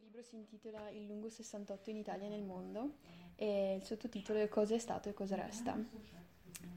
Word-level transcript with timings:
libro 0.00 0.22
si 0.22 0.36
intitola 0.36 0.88
Il 0.90 1.06
lungo 1.06 1.28
68 1.28 1.90
in 1.90 1.96
Italia 1.96 2.26
e 2.26 2.30
nel 2.30 2.42
mondo 2.42 2.94
e 3.36 3.76
il 3.76 3.84
sottotitolo 3.84 4.38
è 4.38 4.48
Cosa 4.48 4.74
è 4.74 4.78
stato 4.78 5.08
e 5.08 5.14
cosa 5.14 5.36
resta. 5.36 5.78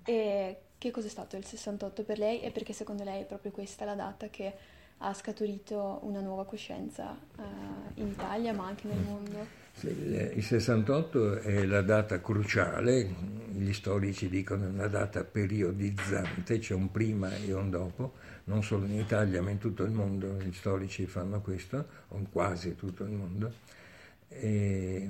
E 0.05 0.61
che 0.77 0.91
cosa 0.91 1.07
è 1.07 1.09
stato 1.09 1.37
il 1.37 1.45
68 1.45 2.03
per 2.03 2.17
lei 2.17 2.41
e 2.41 2.51
perché 2.51 2.73
secondo 2.73 3.03
lei 3.03 3.21
è 3.21 3.25
proprio 3.25 3.51
questa 3.51 3.85
la 3.85 3.95
data 3.95 4.27
che 4.29 4.53
ha 5.03 5.13
scaturito 5.13 5.99
una 6.03 6.21
nuova 6.21 6.45
coscienza 6.45 7.15
uh, 7.37 7.41
in 7.95 8.07
Italia 8.07 8.53
ma 8.53 8.67
anche 8.67 8.87
nel 8.87 8.99
mondo? 8.99 9.61
Sì, 9.73 9.87
il 9.87 10.43
68 10.43 11.39
è 11.41 11.65
la 11.65 11.81
data 11.81 12.21
cruciale, 12.21 13.13
gli 13.51 13.73
storici 13.73 14.29
dicono 14.29 14.67
una 14.67 14.87
data 14.87 15.23
periodizzante, 15.23 16.59
c'è 16.59 16.73
un 16.73 16.89
prima 16.89 17.35
e 17.35 17.53
un 17.53 17.69
dopo, 17.69 18.13
non 18.45 18.63
solo 18.63 18.85
in 18.85 18.99
Italia 18.99 19.41
ma 19.41 19.49
in 19.49 19.57
tutto 19.57 19.83
il 19.83 19.91
mondo 19.91 20.37
gli 20.39 20.53
storici 20.53 21.05
fanno 21.05 21.41
questo, 21.41 21.85
o 22.09 22.17
in 22.17 22.29
quasi 22.31 22.75
tutto 22.75 23.03
il 23.03 23.11
mondo. 23.11 23.51
E, 24.29 25.09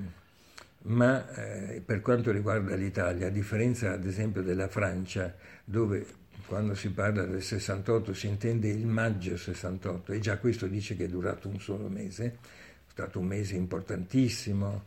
ma 0.85 1.33
eh, 1.35 1.81
per 1.85 2.01
quanto 2.01 2.31
riguarda 2.31 2.75
l'Italia, 2.75 3.27
a 3.27 3.29
differenza 3.29 3.91
ad 3.91 4.05
esempio 4.05 4.41
della 4.41 4.67
Francia, 4.67 5.33
dove 5.63 6.05
quando 6.53 6.75
si 6.75 6.91
parla 6.91 7.25
del 7.25 7.41
68 7.41 8.13
si 8.13 8.27
intende 8.27 8.67
il 8.67 8.85
maggio 8.85 9.35
68 9.35 10.11
e 10.11 10.19
già 10.19 10.37
questo 10.37 10.67
dice 10.67 10.95
che 10.95 11.05
è 11.05 11.07
durato 11.07 11.47
un 11.47 11.59
solo 11.59 11.87
mese, 11.89 12.25
è 12.25 12.91
stato 12.91 13.17
un 13.17 13.25
mese 13.25 13.55
importantissimo, 13.55 14.83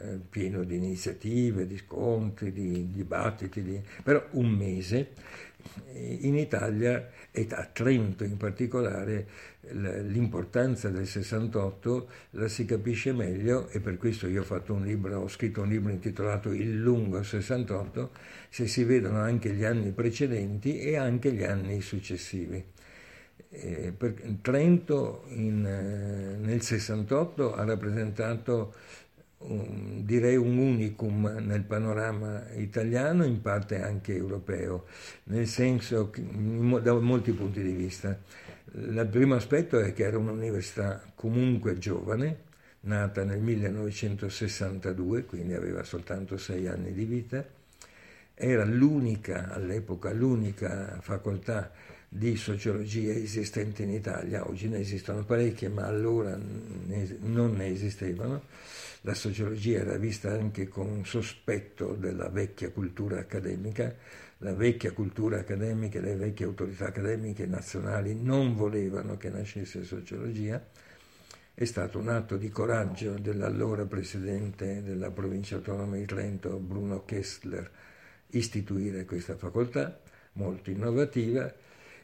eh, 0.00 0.18
pieno 0.28 0.64
di 0.64 0.76
iniziative, 0.76 1.66
di 1.66 1.76
scontri, 1.76 2.52
di 2.52 2.90
dibattiti, 2.90 3.62
di... 3.62 3.80
però 4.02 4.24
un 4.32 4.48
mese. 4.48 5.12
In 5.94 6.36
Italia 6.36 7.10
e 7.30 7.46
a 7.50 7.68
Trento 7.70 8.24
in 8.24 8.36
particolare 8.36 9.26
l'importanza 9.70 10.88
del 10.88 11.06
68 11.06 12.08
la 12.30 12.48
si 12.48 12.64
capisce 12.64 13.12
meglio 13.12 13.68
e 13.68 13.80
per 13.80 13.96
questo 13.96 14.26
io 14.28 14.44
ho, 14.48 14.62
un 14.68 14.84
libro, 14.84 15.20
ho 15.20 15.28
scritto 15.28 15.62
un 15.62 15.68
libro 15.68 15.90
intitolato 15.90 16.52
Il 16.52 16.78
lungo 16.78 17.22
68 17.22 18.10
se 18.48 18.66
si 18.66 18.84
vedono 18.84 19.18
anche 19.18 19.52
gli 19.52 19.64
anni 19.64 19.90
precedenti 19.90 20.78
e 20.78 20.96
anche 20.96 21.32
gli 21.32 21.42
anni 21.42 21.80
successivi. 21.80 22.64
Eh, 23.50 23.94
Trento 24.42 25.24
in, 25.28 25.64
eh, 25.64 26.36
nel 26.36 26.62
68 26.62 27.54
ha 27.54 27.64
rappresentato 27.64 28.74
un, 29.38 30.04
direi 30.04 30.36
un 30.36 30.58
unicum 30.58 31.26
nel 31.40 31.62
panorama 31.62 32.46
italiano, 32.54 33.24
in 33.24 33.40
parte 33.40 33.80
anche 33.80 34.14
europeo, 34.14 34.86
nel 35.24 35.46
senso 35.46 36.10
che, 36.10 36.22
da 36.82 36.94
molti 36.94 37.32
punti 37.32 37.62
di 37.62 37.72
vista. 37.72 38.18
Il 38.72 39.08
primo 39.10 39.34
aspetto 39.34 39.78
è 39.78 39.92
che 39.92 40.04
era 40.04 40.18
un'università 40.18 41.02
comunque 41.14 41.78
giovane, 41.78 42.46
nata 42.80 43.24
nel 43.24 43.40
1962, 43.40 45.24
quindi 45.24 45.54
aveva 45.54 45.82
soltanto 45.82 46.36
sei 46.36 46.66
anni 46.66 46.92
di 46.92 47.04
vita, 47.04 47.44
era 48.34 48.64
l'unica, 48.64 49.52
all'epoca, 49.52 50.12
l'unica 50.12 50.98
facoltà 51.00 51.72
di 52.10 52.36
sociologia 52.36 53.12
esistente 53.12 53.82
in 53.82 53.90
Italia, 53.90 54.48
oggi 54.48 54.66
ne 54.68 54.78
esistono 54.78 55.24
parecchie, 55.24 55.68
ma 55.68 55.84
allora 55.84 56.36
ne, 56.36 57.16
non 57.20 57.56
ne 57.56 57.68
esistevano. 57.68 58.44
La 59.02 59.14
sociologia 59.14 59.80
era 59.80 59.96
vista 59.98 60.32
anche 60.32 60.68
con 60.68 61.04
sospetto 61.04 61.94
della 61.94 62.28
vecchia 62.30 62.70
cultura 62.70 63.18
accademica, 63.18 63.94
la 64.38 64.54
vecchia 64.54 64.92
cultura 64.92 65.40
accademica 65.40 65.98
e 65.98 66.02
le 66.02 66.16
vecchie 66.16 66.46
autorità 66.46 66.86
accademiche 66.86 67.46
nazionali 67.46 68.14
non 68.14 68.56
volevano 68.56 69.16
che 69.16 69.28
nascesse 69.28 69.84
sociologia. 69.84 70.64
È 71.52 71.64
stato 71.64 71.98
un 71.98 72.08
atto 72.08 72.36
di 72.36 72.48
coraggio 72.48 73.18
dell'allora 73.18 73.84
presidente 73.84 74.82
della 74.82 75.10
provincia 75.10 75.56
autonoma 75.56 75.96
di 75.96 76.06
Trento, 76.06 76.56
Bruno 76.58 77.04
Kessler, 77.04 77.70
istituire 78.28 79.04
questa 79.04 79.36
facoltà 79.36 80.00
molto 80.32 80.70
innovativa 80.70 81.52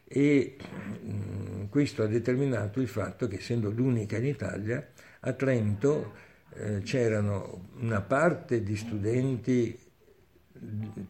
e 0.04 0.56
mh, 1.02 1.68
questo 1.68 2.02
ha 2.02 2.06
determinato 2.06 2.80
il 2.80 2.88
fatto 2.88 3.26
che 3.26 3.36
essendo 3.36 3.70
l'unica 3.70 4.16
in 4.16 4.26
Italia 4.26 4.86
a 5.20 5.32
Trento 5.32 6.12
eh, 6.54 6.80
c'erano 6.80 7.68
una 7.80 8.00
parte 8.00 8.62
di 8.62 8.76
studenti 8.76 9.78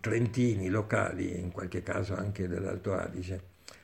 trentini 0.01 0.69
locali, 0.69 1.39
in 1.39 1.53
qualche 1.53 1.83
caso 1.83 2.15
anche 2.15 2.49
dell'Alto 2.49 2.95
Adige, 2.95 3.43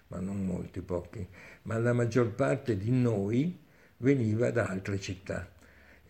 ma 0.08 0.18
non 0.18 0.44
molti, 0.44 0.80
pochi, 0.80 1.26
ma 1.62 1.78
la 1.78 1.92
maggior 1.92 2.32
parte 2.32 2.76
di 2.76 2.90
noi 2.90 3.58
veniva 3.98 4.50
da 4.50 4.66
altre 4.66 4.98
città. 4.98 5.48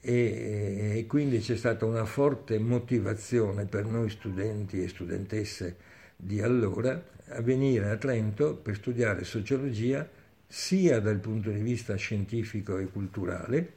E, 0.02 0.94
e 0.96 1.06
quindi 1.06 1.40
c'è 1.40 1.56
stata 1.56 1.84
una 1.84 2.06
forte 2.06 2.58
motivazione 2.58 3.66
per 3.66 3.84
noi 3.84 4.08
studenti 4.08 4.82
e 4.82 4.88
studentesse 4.88 5.76
di 6.20 6.40
allora 6.42 7.02
a 7.28 7.40
venire 7.40 7.90
a 7.90 7.96
Trento 7.96 8.54
per 8.56 8.76
studiare 8.76 9.24
sociologia 9.24 10.06
sia 10.46 11.00
dal 11.00 11.18
punto 11.18 11.50
di 11.50 11.60
vista 11.60 11.94
scientifico 11.94 12.78
e 12.78 12.86
culturale, 12.86 13.74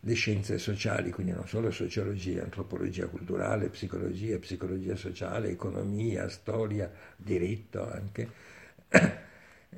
le 0.00 0.14
scienze 0.14 0.58
sociali, 0.58 1.12
quindi 1.12 1.32
non 1.32 1.46
solo 1.46 1.70
sociologia, 1.70 2.42
antropologia 2.42 3.06
culturale, 3.06 3.68
psicologia, 3.68 4.36
psicologia 4.38 4.96
sociale, 4.96 5.50
economia, 5.50 6.28
storia, 6.28 6.90
diritto 7.16 7.88
anche, 7.88 8.28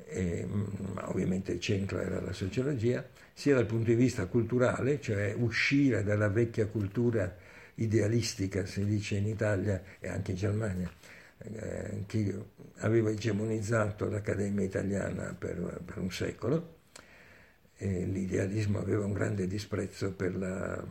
e, 0.07 0.47
ma 0.93 1.09
ovviamente 1.09 1.51
il 1.51 1.59
centro 1.59 1.99
era 1.99 2.19
la 2.19 2.33
sociologia, 2.33 3.07
sia 3.33 3.53
dal 3.53 3.67
punto 3.67 3.91
di 3.91 3.95
vista 3.95 4.25
culturale, 4.25 4.99
cioè 4.99 5.35
uscire 5.37 6.03
dalla 6.03 6.29
vecchia 6.29 6.65
cultura 6.65 7.31
idealistica, 7.75 8.65
si 8.65 8.83
dice 8.83 9.17
in 9.17 9.27
Italia 9.27 9.81
e 9.99 10.07
anche 10.07 10.31
in 10.31 10.37
Germania, 10.37 10.89
eh, 11.37 12.03
che 12.07 12.35
aveva 12.77 13.09
egemonizzato 13.09 14.09
l'Accademia 14.09 14.63
italiana 14.63 15.35
per, 15.37 15.81
per 15.85 15.97
un 15.97 16.11
secolo, 16.11 16.73
e 17.77 18.05
l'idealismo 18.05 18.79
aveva 18.79 19.05
un 19.05 19.13
grande 19.13 19.47
disprezzo 19.47 20.11
per 20.13 20.35
la... 20.35 20.83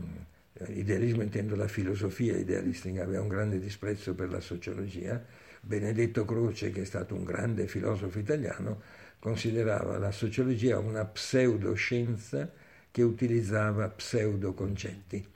Idealismo 0.69 1.23
intendo 1.23 1.57
la 1.57 1.67
filosofia 1.67 2.37
idealistica, 2.37 3.03
aveva 3.03 3.23
un 3.23 3.29
grande 3.29 3.59
disprezzo 3.59 4.15
per 4.15 4.31
la 4.31 4.39
sociologia. 4.39 5.21
Benedetto 5.61 6.25
Croce, 6.25 6.71
che 6.71 6.83
è 6.83 6.85
stato 6.85 7.17
un 7.17 7.25
grande 7.25 7.67
filosofo 7.67 8.21
italiano, 8.21 8.81
considerava 9.19 9.99
la 9.99 10.13
sociologia 10.13 10.79
una 10.79 11.05
pseudoscienza 11.07 12.49
che 12.93 13.03
utilizzava 13.03 13.89
pseudoconcetti. 13.89 15.27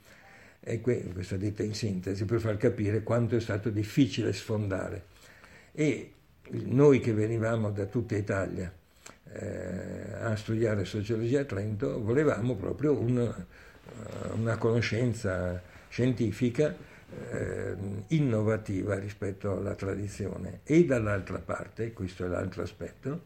E 0.61 0.81
questa 0.81 1.37
detta 1.37 1.63
in 1.63 1.73
sintesi 1.73 2.25
per 2.25 2.39
far 2.39 2.57
capire 2.57 3.01
quanto 3.01 3.35
è 3.35 3.39
stato 3.39 3.69
difficile 3.69 4.33
sfondare. 4.33 5.05
E 5.71 6.13
noi 6.51 6.99
che 6.99 7.13
venivamo 7.13 7.71
da 7.71 7.85
tutta 7.85 8.15
Italia 8.15 8.71
eh, 9.33 10.13
a 10.21 10.35
studiare 10.35 10.85
sociologia 10.85 11.41
a 11.41 11.45
Trento, 11.45 12.01
volevamo 12.01 12.55
proprio 12.55 12.99
un, 12.99 13.33
una 14.33 14.57
conoscenza 14.57 15.61
scientifica 15.87 16.75
eh, 17.31 17.75
innovativa 18.07 18.97
rispetto 18.97 19.57
alla 19.57 19.75
tradizione. 19.75 20.61
E 20.63 20.85
dall'altra 20.85 21.39
parte, 21.39 21.93
questo 21.93 22.25
è 22.25 22.27
l'altro 22.27 22.63
aspetto, 22.63 23.23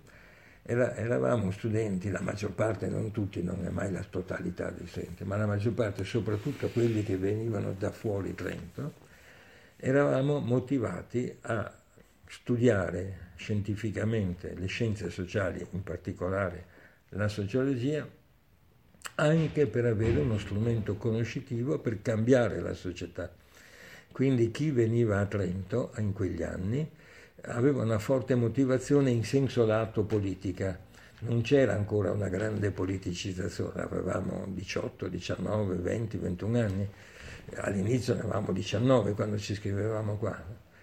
era, 0.64 0.96
eravamo 0.96 1.52
studenti, 1.52 2.10
la 2.10 2.22
maggior 2.22 2.52
parte, 2.52 2.88
non 2.88 3.12
tutti, 3.12 3.44
non 3.44 3.66
è 3.66 3.70
mai 3.70 3.92
la 3.92 4.04
totalità 4.10 4.72
dei 4.72 4.88
studenti, 4.88 5.26
ma 5.26 5.36
la 5.36 5.46
maggior 5.46 5.74
parte, 5.74 6.06
soprattutto 6.06 6.70
quelli 6.70 7.04
che 7.04 7.18
venivano 7.18 7.76
da 7.78 7.92
fuori 7.92 8.34
Trento, 8.34 8.94
eravamo 9.76 10.40
motivati 10.40 11.36
a 11.42 11.72
studiare 12.26 13.32
scientificamente 13.36 14.54
le 14.56 14.68
scienze 14.68 15.10
sociali, 15.10 15.66
in 15.72 15.84
particolare 15.84 16.66
la 17.10 17.28
sociologia, 17.28 18.08
anche 19.16 19.68
per 19.68 19.86
avere 19.86 20.20
uno 20.20 20.38
strumento 20.38 20.96
conoscitivo 20.96 21.78
per 21.80 22.02
cambiare 22.02 22.62
la 22.62 22.74
società. 22.74 23.30
Quindi 24.14 24.50
chi 24.52 24.72
veniva 24.72 25.20
a 25.20 25.26
Trento 25.26 25.92
in 25.98 26.14
quegli 26.14 26.42
anni 26.42 26.90
aveva 27.42 27.84
una 27.84 28.00
forte 28.00 28.36
motivazione 28.36 29.10
in 29.10 29.24
senso 29.24 29.66
lato 29.66 30.04
politica. 30.04 30.80
Non 31.20 31.42
c'era 31.42 31.74
ancora 31.74 32.12
una 32.12 32.28
grande 32.28 32.72
politicizzazione, 32.72 33.82
avevamo 33.82 34.46
18, 34.48 35.08
19, 35.08 35.76
20, 35.76 36.18
21 36.18 36.60
anni. 36.60 36.90
All'inizio 37.56 38.14
ne 38.14 38.22
avevamo 38.22 38.52
19 38.52 39.14
quando 39.14 39.38
ci 39.38 39.56
scrivevamo 39.56 40.18
qua, 40.18 40.42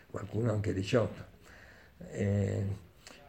qualcuno 0.08 0.52
anche 0.52 0.72
18. 0.72 1.24
Eh, 2.12 2.64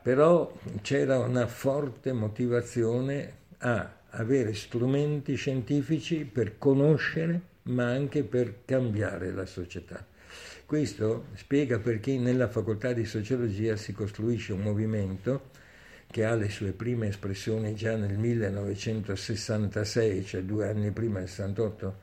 però 0.02 0.52
c'era 0.82 1.20
una 1.20 1.48
forte 1.48 2.14
motivazione 2.14 3.40
a 3.60 4.00
avere 4.12 4.54
strumenti 4.54 5.36
scientifici 5.36 6.26
per 6.26 6.58
conoscere 6.58 7.50
ma 7.64 7.86
anche 7.90 8.24
per 8.24 8.66
cambiare 8.66 9.32
la 9.32 9.46
società. 9.46 10.06
Questo 10.72 11.26
spiega 11.34 11.80
perché 11.80 12.18
nella 12.18 12.48
facoltà 12.48 12.94
di 12.94 13.04
sociologia 13.04 13.76
si 13.76 13.92
costruisce 13.92 14.54
un 14.54 14.62
movimento 14.62 15.50
che 16.10 16.24
ha 16.24 16.34
le 16.34 16.50
sue 16.50 16.72
prime 16.72 17.10
espressioni 17.10 17.76
già 17.76 17.98
nel 17.98 18.18
1966, 18.18 20.24
cioè 20.24 20.44
due 20.44 20.70
anni 20.70 20.92
prima 20.92 21.20
del 21.20 21.28
68, 21.28 21.96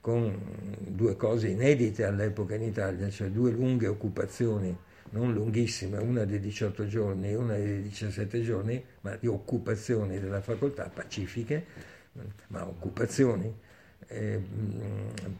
con 0.00 0.36
due 0.80 1.14
cose 1.14 1.46
inedite 1.46 2.04
all'epoca 2.04 2.56
in 2.56 2.62
Italia, 2.62 3.08
cioè 3.08 3.28
due 3.28 3.52
lunghe 3.52 3.86
occupazioni, 3.86 4.76
non 5.10 5.32
lunghissime, 5.32 5.98
una 5.98 6.24
di 6.24 6.40
18 6.40 6.88
giorni 6.88 7.28
e 7.28 7.36
una 7.36 7.54
di 7.54 7.82
17 7.82 8.42
giorni, 8.42 8.84
ma 9.02 9.14
di 9.14 9.28
occupazioni 9.28 10.18
della 10.18 10.40
facoltà, 10.40 10.90
pacifiche, 10.92 11.66
ma 12.48 12.66
occupazioni, 12.66 13.54
eh, 14.06 14.40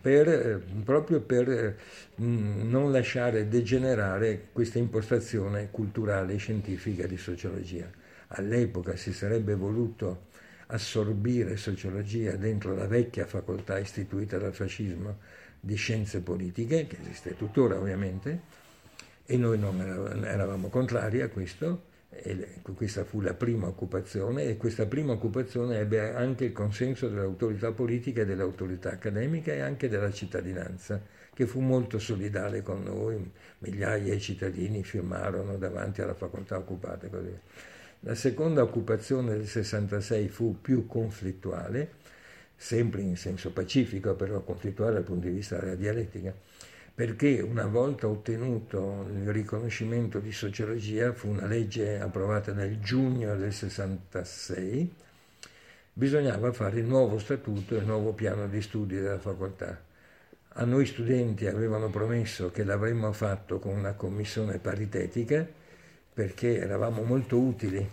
per, 0.01 0.63
proprio 0.85 1.21
per 1.21 1.49
eh, 1.49 1.77
non 2.17 2.91
lasciare 2.93 3.49
degenerare 3.49 4.49
questa 4.53 4.79
impostazione 4.79 5.71
culturale 5.71 6.35
e 6.35 6.39
scientifica 6.39 7.07
di 7.07 7.17
sociologia. 7.17 7.91
All'epoca 8.29 8.97
si 8.97 9.13
sarebbe 9.13 9.55
voluto 9.55 10.27
assorbire 10.67 11.57
sociologia 11.57 12.37
dentro 12.37 12.75
la 12.75 12.87
vecchia 12.87 13.27
facoltà 13.27 13.79
istituita 13.79 14.37
dal 14.37 14.55
fascismo 14.55 15.19
di 15.61 15.75
scienze 15.75 16.21
politiche, 16.21 16.87
che 16.87 16.99
esiste 17.01 17.37
tuttora 17.37 17.79
ovviamente, 17.79 18.41
e 19.25 19.37
noi 19.37 19.59
non 19.59 19.81
eravamo 20.25 20.69
contrari 20.69 21.21
a 21.23 21.29
questo, 21.29 21.85
e 22.21 22.61
questa 22.75 23.05
fu 23.05 23.21
la 23.21 23.35
prima 23.35 23.67
occupazione 23.67 24.45
e 24.45 24.57
questa 24.57 24.87
prima 24.87 25.13
occupazione 25.13 25.79
ebbe 25.79 26.13
anche 26.13 26.47
il 26.47 26.53
consenso 26.53 27.09
dell'autorità 27.09 27.73
politica 27.73 28.23
e 28.23 28.27
dell'autorità 28.27 28.91
accademica 28.91 29.53
e 29.53 29.61
anche 29.61 29.89
della 29.89 30.11
cittadinanza, 30.11 31.01
che 31.33 31.47
fu 31.47 31.61
molto 31.61 31.99
solidale 31.99 32.63
con 32.63 32.83
noi, 32.83 33.31
migliaia 33.59 34.15
di 34.15 34.21
cittadini 34.21 34.83
firmarono 34.83 35.57
davanti 35.57 36.03
alla 36.03 36.15
facoltà 36.15 36.59
occupata. 36.59 37.09
La 38.01 38.15
seconda 38.15 38.63
occupazione 38.63 39.37
del 39.37 39.47
66 39.47 40.29
fu 40.29 40.61
più 40.61 40.87
conflittuale, 40.87 41.93
sempre 42.57 43.03
in 43.03 43.17
senso 43.17 43.53
pacifico, 43.53 44.15
però 44.15 44.41
conflittuale 44.43 44.95
dal 44.95 45.05
punto 45.05 45.27
di 45.29 45.35
vista 45.35 45.59
della 45.59 45.77
dialettica, 45.77 46.35
perché 46.99 47.41
una 47.41 47.67
volta 47.67 48.09
ottenuto 48.09 49.07
il 49.15 49.31
riconoscimento 49.31 50.19
di 50.19 50.33
sociologia, 50.33 51.13
fu 51.13 51.29
una 51.29 51.47
legge 51.47 52.01
approvata 52.01 52.53
nel 52.53 52.81
giugno 52.81 53.37
del 53.37 53.53
66, 53.53 54.95
bisognava 55.93 56.51
fare 56.51 56.81
il 56.81 56.87
nuovo 56.87 57.21
statuto 57.21 57.77
e 57.77 57.79
il 57.79 57.87
nuovo 57.87 58.15
piano 58.15 58.49
di 58.49 58.61
studi 58.61 58.97
della 58.97 59.21
facoltà. 59.21 59.81
A 60.55 60.65
noi 60.65 60.87
studenti 60.87 61.47
avevano 61.47 61.89
promesso 61.89 62.51
che 62.51 62.65
l'avremmo 62.65 63.13
fatto 63.13 63.61
con 63.61 63.77
una 63.77 63.93
commissione 63.93 64.59
paritetica, 64.59 65.47
perché 66.13 66.59
eravamo 66.59 67.05
molto 67.05 67.39
utili 67.39 67.89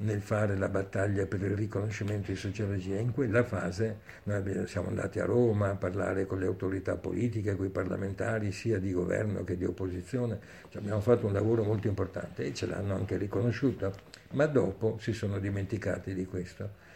nel 0.00 0.20
fare 0.20 0.56
la 0.56 0.68
battaglia 0.68 1.26
per 1.26 1.42
il 1.42 1.54
riconoscimento 1.54 2.30
di 2.30 2.36
sociologia. 2.36 2.96
In 2.96 3.12
quella 3.12 3.44
fase 3.44 3.98
noi 4.24 4.66
siamo 4.66 4.88
andati 4.88 5.18
a 5.18 5.24
Roma 5.24 5.70
a 5.70 5.74
parlare 5.74 6.26
con 6.26 6.38
le 6.38 6.46
autorità 6.46 6.96
politiche, 6.96 7.56
con 7.56 7.66
i 7.66 7.70
parlamentari 7.70 8.52
sia 8.52 8.78
di 8.78 8.92
governo 8.92 9.44
che 9.44 9.56
di 9.56 9.64
opposizione, 9.64 10.38
cioè 10.70 10.80
abbiamo 10.80 11.00
fatto 11.00 11.26
un 11.26 11.32
lavoro 11.32 11.64
molto 11.64 11.88
importante 11.88 12.44
e 12.44 12.54
ce 12.54 12.66
l'hanno 12.66 12.94
anche 12.94 13.16
riconosciuto, 13.16 13.92
ma 14.30 14.46
dopo 14.46 14.96
si 15.00 15.12
sono 15.12 15.38
dimenticati 15.38 16.14
di 16.14 16.24
questo. 16.24 16.88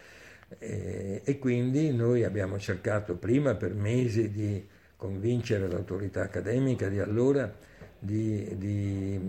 E, 0.57 1.21
e 1.23 1.39
quindi 1.39 1.93
noi 1.93 2.23
abbiamo 2.23 2.57
cercato 2.57 3.15
prima 3.15 3.55
per 3.55 3.73
mesi 3.73 4.31
di 4.31 4.67
convincere 4.95 5.67
l'autorità 5.67 6.23
accademica 6.23 6.87
di 6.87 6.99
allora 6.99 7.51
di, 7.99 8.55
di 8.57 9.19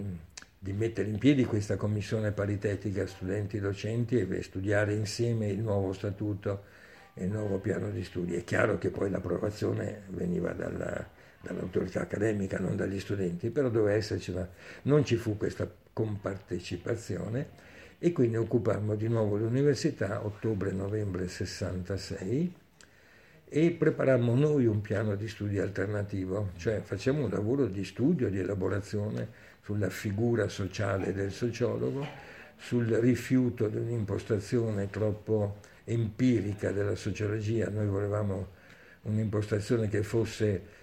di 0.58 0.72
mettere 0.72 1.08
in 1.08 1.18
piedi 1.18 1.44
questa 1.44 1.76
commissione 1.76 2.32
paritetica 2.32 3.06
studenti 3.06 3.60
docenti 3.60 4.18
e 4.18 4.42
studiare 4.42 4.94
insieme 4.94 5.48
il 5.48 5.60
nuovo 5.60 5.92
statuto 5.92 6.64
e 7.14 7.24
il 7.24 7.30
nuovo 7.30 7.58
piano 7.58 7.90
di 7.90 8.02
studi. 8.02 8.34
È 8.34 8.44
chiaro 8.44 8.78
che 8.78 8.90
poi 8.90 9.10
l'approvazione 9.10 10.02
veniva 10.08 10.52
dalla, 10.52 11.08
dall'autorità 11.40 12.02
accademica, 12.02 12.58
non 12.58 12.76
dagli 12.76 13.00
studenti, 13.00 13.50
però 13.50 13.68
doveva 13.68 13.96
esserci 13.96 14.30
una... 14.30 14.48
non 14.82 15.04
ci 15.04 15.16
fu 15.16 15.36
questa 15.36 15.70
compartecipazione 15.92 17.48
e 17.98 18.12
quindi 18.12 18.36
occupammo 18.36 18.94
di 18.94 19.08
nuovo 19.08 19.36
l'università 19.36 20.24
ottobre-novembre 20.24 21.28
66 21.28 22.54
e 23.48 23.70
preparammo 23.70 24.34
noi 24.34 24.66
un 24.66 24.80
piano 24.80 25.14
di 25.14 25.28
studi 25.28 25.58
alternativo, 25.58 26.50
cioè 26.56 26.80
facciamo 26.80 27.24
un 27.24 27.30
lavoro 27.30 27.66
di 27.66 27.84
studio, 27.84 28.28
di 28.28 28.38
elaborazione 28.38 29.28
sulla 29.62 29.88
figura 29.88 30.48
sociale 30.48 31.12
del 31.12 31.30
sociologo, 31.30 32.06
sul 32.56 32.86
rifiuto 32.86 33.68
di 33.68 33.76
un'impostazione 33.76 34.90
troppo 34.90 35.58
empirica 35.84 36.72
della 36.72 36.96
sociologia. 36.96 37.68
Noi 37.68 37.86
volevamo 37.86 38.48
un'impostazione 39.02 39.88
che 39.88 40.02
fosse 40.02 40.74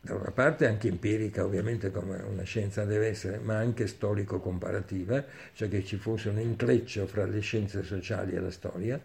da 0.00 0.14
una 0.14 0.30
parte 0.30 0.66
anche 0.66 0.88
empirica, 0.88 1.44
ovviamente 1.44 1.90
come 1.90 2.22
una 2.22 2.44
scienza 2.44 2.84
deve 2.84 3.08
essere, 3.08 3.38
ma 3.38 3.56
anche 3.58 3.86
storico-comparativa, 3.86 5.24
cioè 5.52 5.68
che 5.68 5.84
ci 5.84 5.96
fosse 5.96 6.30
un 6.30 6.38
intreccio 6.38 7.06
fra 7.06 7.26
le 7.26 7.40
scienze 7.40 7.82
sociali 7.82 8.34
e 8.34 8.40
la 8.40 8.50
storia, 8.50 9.00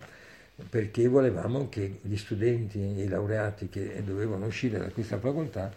perché 0.69 1.07
volevamo 1.07 1.67
che 1.69 1.99
gli 2.01 2.15
studenti, 2.15 2.79
i 2.79 3.07
laureati 3.07 3.69
che 3.69 4.03
dovevano 4.03 4.45
uscire 4.45 4.77
da 4.77 4.89
questa 4.89 5.17
facoltà 5.17 5.71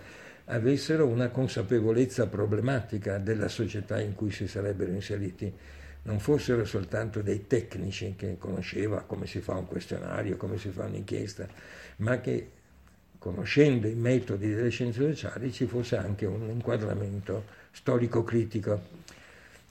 avessero 0.46 1.06
una 1.06 1.28
consapevolezza 1.28 2.26
problematica 2.28 3.18
della 3.18 3.48
società 3.48 4.00
in 4.00 4.14
cui 4.14 4.30
si 4.30 4.46
sarebbero 4.46 4.92
inseriti, 4.92 5.52
non 6.02 6.20
fossero 6.20 6.64
soltanto 6.64 7.20
dei 7.20 7.46
tecnici 7.46 8.14
che 8.16 8.36
conosceva 8.38 9.02
come 9.02 9.26
si 9.26 9.40
fa 9.40 9.54
un 9.54 9.66
questionario, 9.66 10.36
come 10.36 10.58
si 10.58 10.68
fa 10.68 10.84
un'inchiesta, 10.84 11.48
ma 11.96 12.20
che 12.20 12.50
conoscendo 13.18 13.88
i 13.88 13.94
metodi 13.94 14.54
delle 14.54 14.68
scienze 14.68 15.00
sociali 15.00 15.50
ci 15.52 15.66
fosse 15.66 15.96
anche 15.96 16.26
un 16.26 16.48
inquadramento 16.48 17.44
storico-critico. 17.72 18.80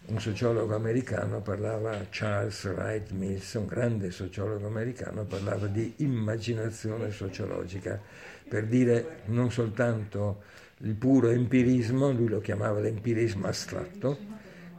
Un 0.07 0.19
sociologo 0.19 0.75
americano 0.75 1.42
parlava, 1.42 2.06
Charles 2.12 2.63
Wright 2.66 3.10
Mills, 3.10 3.54
un 3.56 3.66
grande 3.66 4.12
sociologo 4.12 4.68
americano, 4.68 5.25
parlava 5.25 5.66
di 5.66 5.96
immaginazione 5.98 7.10
sociologica, 7.10 8.00
per 8.48 8.68
dire 8.68 9.22
non 9.25 9.52
soltanto 9.52 10.44
il 10.80 10.94
puro 10.94 11.30
empirismo, 11.30 12.12
lui 12.12 12.28
lo 12.28 12.40
chiamava 12.40 12.80
l'empirismo 12.80 13.48
astratto, 13.48 14.18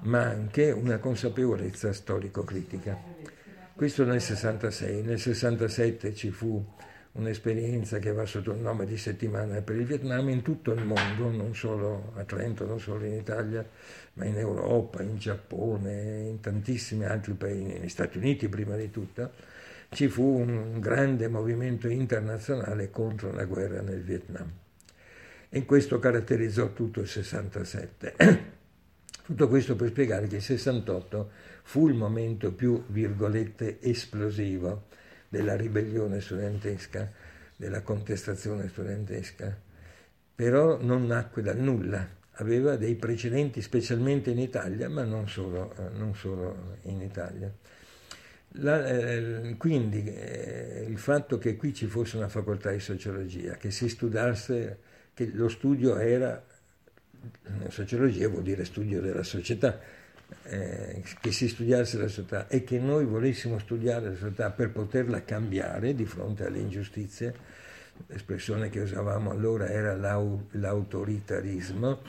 ma 0.02 0.23
anche 0.23 0.70
una 0.70 0.99
consapevolezza 0.99 1.93
storico-critica. 1.93 2.96
Questo 3.75 4.05
nel 4.05 4.20
66, 4.20 5.02
nel 5.02 5.19
67 5.19 6.14
ci 6.14 6.31
fu 6.31 6.64
un'esperienza 7.16 7.98
che 7.98 8.12
va 8.12 8.26
sotto 8.26 8.52
il 8.52 8.58
nome 8.58 8.86
di 8.86 8.96
settimana 8.96 9.60
per 9.62 9.76
il 9.76 9.84
Vietnam 9.84 10.28
in 10.28 10.42
tutto 10.42 10.73
il 10.73 10.85
mondo, 10.85 11.30
non 11.30 11.54
solo 11.54 12.12
a 12.16 12.25
Trento, 12.25 12.66
non 12.66 12.78
solo 12.78 13.04
in 13.04 13.14
Italia, 13.14 13.66
ma 14.14 14.25
in 14.25 14.37
Europa, 14.37 15.02
in 15.02 15.16
Giappone, 15.16 16.28
in 16.28 16.40
tantissimi 16.40 17.04
altri 17.04 17.32
paesi, 17.32 17.62
negli 17.62 17.88
Stati 17.88 18.18
Uniti 18.18 18.49
prima 18.49 18.76
di 18.76 18.90
tutto, 18.90 19.32
ci 19.90 20.08
fu 20.08 20.23
un 20.23 20.78
grande 20.80 21.28
movimento 21.28 21.88
internazionale 21.88 22.90
contro 22.90 23.32
la 23.32 23.44
guerra 23.44 23.80
nel 23.80 24.02
Vietnam 24.02 24.50
e 25.49 25.64
questo 25.64 25.99
caratterizzò 25.99 26.73
tutto 26.73 27.00
il 27.00 27.08
67. 27.08 28.14
Tutto 29.26 29.49
questo 29.49 29.75
per 29.75 29.88
spiegare 29.88 30.28
che 30.28 30.37
il 30.37 30.42
68 30.42 31.30
fu 31.64 31.88
il 31.88 31.94
momento 31.94 32.52
più, 32.52 32.85
virgolette, 32.87 33.80
esplosivo 33.80 34.85
della 35.37 35.55
ribellione 35.55 36.21
studentesca, 36.21 37.12
della 37.57 37.83
contestazione 37.83 38.69
studentesca, 38.69 39.55
però 40.35 40.81
non 40.81 41.07
nacque 41.07 41.43
dal 41.43 41.59
nulla, 41.59 42.07
aveva 42.38 42.76
dei 42.76 42.95
precedenti 42.95 43.61
specialmente 43.61 44.31
in 44.31 44.38
Italia, 44.38 44.88
ma 44.88 45.05
non 45.05 45.28
solo, 45.28 45.75
non 45.95 46.14
solo 46.14 46.78
in 46.83 47.02
Italia. 47.02 47.52
La, 48.61 48.87
eh, 48.87 49.55
quindi 49.59 50.05
eh, 50.05 50.87
il 50.88 50.99
fatto 50.99 51.37
che 51.37 51.57
qui 51.57 51.75
ci 51.75 51.87
fosse 51.87 52.16
una 52.16 52.28
facoltà 52.28 52.71
di 52.71 52.81
sociologia, 52.81 53.57
che 53.57 53.71
si 53.71 53.88
studiasse 53.88 54.78
che 55.12 55.31
lo 55.35 55.49
studio 55.49 55.97
era, 55.97 56.43
sociologia 57.69 58.28
vuol 58.28 58.43
dire 58.43 58.64
studio 58.64 59.02
della 59.02 59.23
società, 59.23 59.78
eh, 60.45 61.02
che 61.21 61.33
si 61.33 61.49
studiasse 61.49 61.99
la 61.99 62.09
società 62.09 62.49
e 62.49 62.64
che 62.64 62.78
noi 62.78 63.04
volessimo 63.04 63.59
studiare 63.59 64.11
la 64.11 64.16
società 64.16 64.50
per 64.50 64.71
poterla 64.71 65.25
cambiare 65.25 65.95
di 65.95 66.04
fronte 66.04 66.47
alle 66.47 66.59
ingiustizie, 66.59 67.35
l'espressione 68.06 68.68
che 68.68 68.80
usavamo 68.80 69.30
allora 69.30 69.68
era 69.68 69.97
l'au- 69.97 70.49
l'autoritarismo 70.52 72.00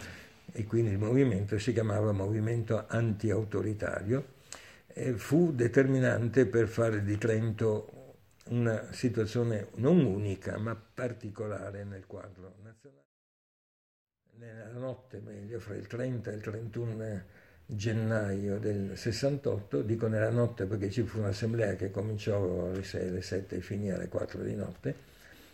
e 0.52 0.64
quindi 0.66 0.92
il 0.92 0.98
movimento 0.98 1.58
si 1.60 1.74
chiamava 1.74 2.12
movimento 2.12 2.86
anti-autoritario, 2.88 4.36
e 4.88 5.14
fu 5.14 5.52
determinante 5.54 6.48
per 6.48 6.68
fare 6.68 7.04
di 7.04 7.18
Trento 7.20 8.16
una 8.46 8.92
situazione 8.92 9.68
non 9.76 10.04
unica 10.04 10.58
ma 10.58 10.76
particolare 10.76 11.84
nel 11.84 12.08
quadro 12.08 12.56
nazionale. 12.64 13.06
Nella 14.38 14.72
notte, 14.72 15.20
meglio, 15.20 15.60
fra 15.60 15.76
il 15.76 15.86
30 15.86 16.32
e 16.32 16.34
il 16.34 16.42
31 16.42 17.24
gennaio 17.70 18.60
del 18.60 18.92
68, 18.96 19.82
dico 19.82 20.08
nella 20.08 20.30
notte 20.30 20.66
perché 20.66 20.90
ci 20.90 21.04
fu 21.04 21.20
un'assemblea 21.20 21.76
che 21.76 21.92
cominciò 21.92 22.70
alle 22.70 22.84
6, 22.84 23.08
alle 23.10 23.22
7 23.22 23.58
e 23.58 23.62
finì 23.62 23.92
alle 23.92 24.08
4 24.08 24.42
di 24.42 24.56
notte, 24.56 24.96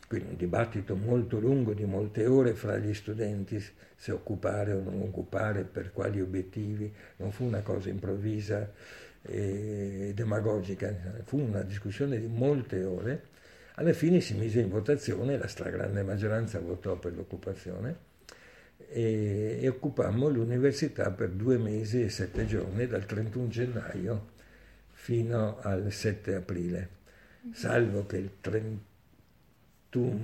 quindi 0.08 0.29
un 0.29 0.38
dibattito 0.38 0.96
molto 0.96 1.39
lungo 1.39 1.74
di 1.74 1.86
molte 1.86 2.27
ore 2.27 2.53
fra 2.53 2.77
gli 2.77 2.93
studenti 2.93 3.60
se 3.96 4.12
occupare 4.12 4.74
o 4.74 4.84
non 4.84 5.01
occupare, 5.01 5.63
per 5.63 5.91
quali 5.91 6.22
obiettivi, 6.22 6.93
non 7.17 7.32
fu 7.32 7.46
una 7.46 7.62
cosa 7.62 7.89
improvvisa 7.89 8.72
e 9.24 10.12
demagogica, 10.13 10.93
fu 11.24 11.39
una 11.39 11.63
discussione 11.63 12.20
di 12.20 12.27
molte 12.27 12.84
ore. 12.84 13.24
Alla 13.75 13.93
fine 13.93 14.20
si 14.20 14.36
mise 14.36 14.60
in 14.60 14.70
votazione, 14.70 15.38
la 15.38 15.48
stragrande 15.48 16.03
maggioranza 16.03 16.60
votò 16.60 16.96
per 16.96 17.15
l'occupazione 17.15 18.12
e, 18.93 19.57
e 19.59 19.67
occupammo 19.67 20.29
l'università 20.29 21.09
per 21.09 21.29
due 21.29 21.57
mesi 21.57 22.03
e 22.03 22.09
sette 22.09 22.45
giorni, 22.45 22.85
dal 22.85 23.05
31 23.05 23.47
gennaio 23.47 24.31
fino 24.91 25.57
al 25.62 25.91
7 25.91 26.35
aprile, 26.35 26.89
salvo 27.51 28.05
che 28.05 28.17
il 28.17 28.29
31 28.39 28.81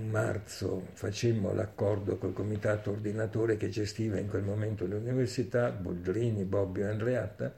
marzo 0.09 0.87
facemmo 0.93 1.51
l'accordo 1.51 2.17
col 2.17 2.33
comitato 2.33 2.91
ordinatore 2.91 3.57
che 3.57 3.69
gestiva 3.69 4.19
in 4.19 4.29
quel 4.29 4.43
momento 4.43 4.85
l'università, 4.85 5.71
Boldrini, 5.71 6.43
Bobbio 6.43 6.85
e 6.85 6.89
Andreatta, 6.89 7.51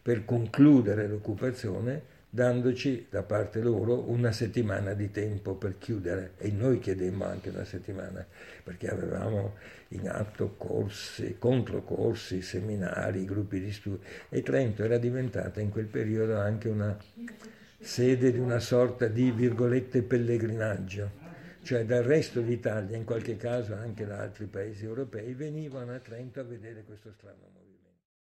per 0.00 0.24
concludere 0.24 1.08
l'occupazione 1.08 2.12
dandoci 2.34 3.06
da 3.08 3.22
parte 3.22 3.60
loro 3.60 4.10
una 4.10 4.32
settimana 4.32 4.92
di 4.94 5.12
tempo 5.12 5.54
per 5.54 5.78
chiudere. 5.78 6.32
E 6.38 6.50
noi 6.50 6.80
chiedemmo 6.80 7.24
anche 7.24 7.50
una 7.50 7.64
settimana 7.64 8.26
perché 8.64 8.88
avevamo 8.88 9.54
in 9.90 10.08
atto 10.08 10.56
corsi, 10.56 11.36
controcorsi, 11.38 12.42
seminari, 12.42 13.24
gruppi 13.24 13.60
di 13.60 13.70
studio 13.70 14.00
e 14.30 14.42
Trento 14.42 14.82
era 14.82 14.98
diventata 14.98 15.60
in 15.60 15.70
quel 15.70 15.86
periodo 15.86 16.36
anche 16.36 16.68
una 16.68 16.98
sede 17.78 18.32
di 18.32 18.40
una 18.40 18.58
sorta 18.58 19.06
di 19.06 19.30
virgolette 19.30 20.02
pellegrinaggio, 20.02 21.10
cioè 21.62 21.84
dal 21.84 22.02
resto 22.02 22.40
d'Italia, 22.40 22.96
in 22.96 23.04
qualche 23.04 23.36
caso 23.36 23.74
anche 23.74 24.04
da 24.06 24.18
altri 24.18 24.46
paesi 24.46 24.84
europei, 24.84 25.34
venivano 25.34 25.92
a 25.92 25.98
Trento 26.00 26.40
a 26.40 26.42
vedere 26.42 26.82
questo 26.82 27.12
strano 27.12 27.36
movimento. 27.42 27.63